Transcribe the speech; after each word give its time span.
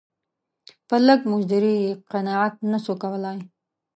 په 0.87 0.95
لږ 1.07 1.19
مزدوري 1.31 1.73
یې 1.83 1.91
قناعت 2.11 2.53
نه 2.71 2.79
سو 2.85 2.93
کولای. 3.03 3.39